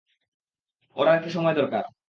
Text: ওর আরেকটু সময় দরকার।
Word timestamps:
ওর 0.95 1.05
আরেকটু 1.07 1.29
সময় 1.29 1.55
দরকার। 1.55 1.83